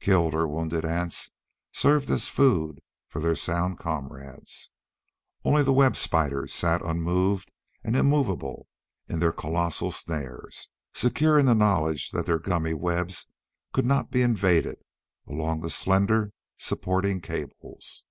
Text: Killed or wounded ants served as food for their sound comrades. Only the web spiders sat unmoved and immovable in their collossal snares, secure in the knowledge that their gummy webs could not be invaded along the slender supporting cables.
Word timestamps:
Killed 0.00 0.34
or 0.34 0.48
wounded 0.48 0.86
ants 0.86 1.32
served 1.70 2.08
as 2.10 2.30
food 2.30 2.80
for 3.08 3.20
their 3.20 3.36
sound 3.36 3.78
comrades. 3.78 4.70
Only 5.44 5.62
the 5.62 5.72
web 5.74 5.96
spiders 5.96 6.54
sat 6.54 6.80
unmoved 6.80 7.52
and 7.84 7.94
immovable 7.94 8.68
in 9.06 9.18
their 9.18 9.32
collossal 9.34 9.90
snares, 9.92 10.70
secure 10.94 11.38
in 11.38 11.44
the 11.44 11.54
knowledge 11.54 12.10
that 12.12 12.24
their 12.24 12.38
gummy 12.38 12.72
webs 12.72 13.26
could 13.74 13.84
not 13.84 14.10
be 14.10 14.22
invaded 14.22 14.78
along 15.28 15.60
the 15.60 15.68
slender 15.68 16.32
supporting 16.56 17.20
cables. 17.20 18.06